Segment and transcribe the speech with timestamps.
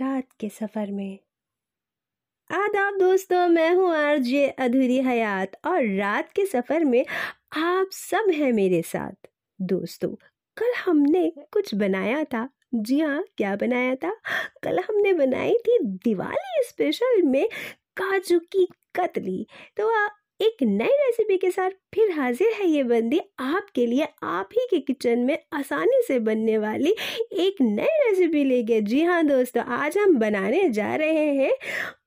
[0.00, 1.18] रात के सफ़र में।
[2.50, 7.06] आदाब दोस्तों, मैं हूँ आरजे अधूरी हयात और रात के सफ़र में
[7.56, 9.28] आप सब हैं मेरे साथ।
[9.60, 10.08] दोस्तों,
[10.56, 14.20] कल हमने कुछ बनाया था। जी हाँ क्या बनाया था?
[14.62, 17.48] कल हमने बनाई थी दिवाली स्पेशल में
[17.96, 19.88] काजू की कतली। तो
[20.40, 24.78] एक नई रेसिपी के साथ फिर हाजिर है ये बंदी आपके लिए, आप ही के
[24.80, 26.94] किचन में आसानी से बनने वाली
[27.40, 31.52] एक नई रेसिपी लेके जी हाँ दोस्तों, आज हम बनाने जा रहे हैं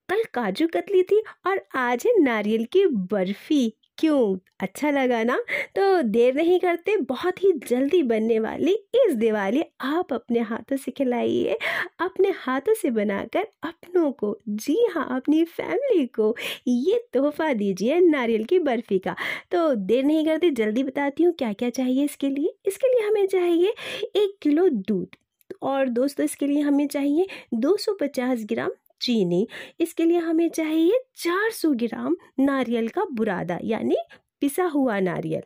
[0.09, 5.37] कल काजू कतली थी और आज है नारियल की बर्फ़ी। क्यों अच्छा लगा ना?
[5.75, 10.91] तो देर नहीं करते, बहुत ही जल्दी बनने वाली इस दिवाली आप अपने हाथों से
[10.91, 11.57] खिलाइए।
[12.01, 16.35] अपने हाथों से बनाकर अपनों को, जी हाँ अपनी फैमिली को
[16.67, 19.15] ये तोहफा दीजिए नारियल की बर्फ़ी का।
[19.51, 23.27] तो देर नहीं करते, जल्दी बताती हूँ क्या क्या चाहिए इसके लिए। इसके लिए हमें
[23.27, 23.73] चाहिए
[24.15, 25.15] एक किलो दूध।
[25.61, 28.69] और दोस्तों, इसके लिए हमें चाहिए 250 ग्राम
[29.01, 29.47] चीनी,
[29.79, 33.95] इसके लिए हमें चाहिए 400 ग्राम नारियल का बुरादा, यानी
[34.41, 35.41] पिसा हुआ नारियल।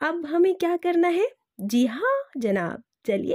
[0.00, 1.28] अब हमें क्या करना है?
[1.60, 3.34] जी हाँ जनाब। चलिए,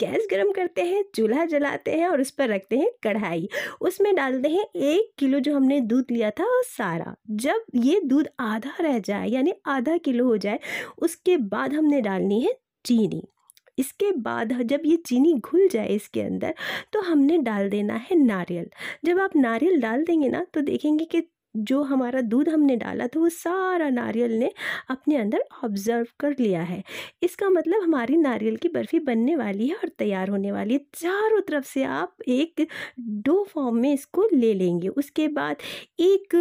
[0.00, 3.48] गैस गरम करते हैं, चूल्हा जलाते हैं और उस पर रखते हैं कढ़ाई।
[3.80, 8.28] उसमें डालते हैं एक किलो जो हमने दूध लिया था, वो सारा। जब ये दूध
[8.40, 10.58] आधा रह जाए, यानी आधा किलो हो जाए,
[10.98, 13.22] उसके बाद हमने डालनी है चीनी।
[13.80, 16.54] इसके बाद जब ये चीनी घुल जाए इसके अंदर
[16.92, 18.70] तो हमने डाल देना है नारियल।
[19.04, 21.22] जब आप नारियल डाल देंगे ना तो देखेंगे कि
[21.54, 24.50] जो हमारा दूध हमने डाला था, वो सारा नारियल ने
[24.90, 26.82] अपने अंदर ऑब्ज़र्व कर लिया है।
[27.22, 31.40] इसका मतलब हमारी नारियल की बर्फ़ी बनने वाली है और तैयार होने वाली है। चारों
[31.48, 32.66] तरफ़ से आप एक
[33.00, 35.56] डो फॉर्म में इसको ले लेंगे। उसके बाद
[36.00, 36.36] एक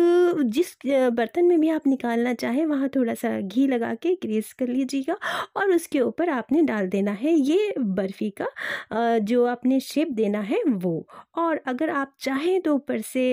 [0.48, 4.68] जिस बर्तन में भी आप निकालना चाहें, वहाँ थोड़ा सा घी लगा के ग्रेस कर
[4.68, 5.18] लीजिएगा
[5.58, 8.48] और उसके ऊपर आपने डाल देना है ये बर्फ़ी का
[9.20, 11.06] जो आपने शेप देना है वो।
[11.38, 13.26] और अगर आप चाहें तो ऊपर से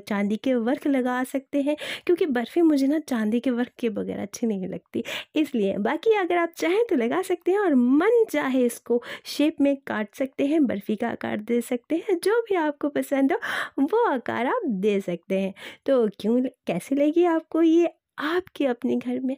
[0.00, 3.88] चांदी के वर्क लगा लगा सकते हैं, क्योंकि बर्फ़ी मुझे ना चांदी के वर्क के
[3.88, 5.04] बगैर अच्छी नहीं लगती।
[5.36, 9.76] इसलिए, बाकी अगर आप चाहें तो लगा सकते हैं और मन चाहे इसको शेप में
[9.86, 13.38] काट सकते हैं, बर्फ़ी का आकार दे सकते हैं, जो भी आपको पसंद हो,
[13.82, 15.54] वो आकार आप दे सकते हैं।
[15.86, 19.36] तो क्यों कैसे लगी आपको ये आपके अपने घर में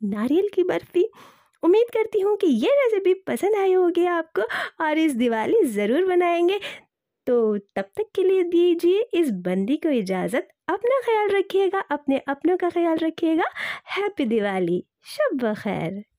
[0.00, 1.08] नारियल की बर्फ़ी?
[1.62, 4.42] उम्मीद करती हूँ कि ये रेसिपी पसंद आई होगी आपको
[4.84, 6.58] और इस दिवाली ज़रूर बनाएँगे
[7.26, 12.56] तो तब तक के लिए दीजिए इस बंदी को इजाज़त। अपना ख्याल रखिएगा, अपने अपनों
[12.56, 13.44] का ख्याल रखिएगा।
[13.96, 16.15] हैप्पी दिवाली। शब खैर।